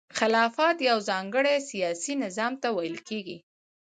[0.17, 3.37] خلافت یو ځانګړي سیاسي نظام ته ویل کیږي.